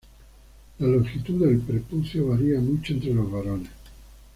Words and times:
La 0.79 0.87
longitud 0.87 1.45
del 1.45 1.59
prepucio 1.59 2.29
varía 2.29 2.59
mucho 2.59 2.93
entre 2.93 3.13
los 3.13 3.31
varones. 3.31 3.69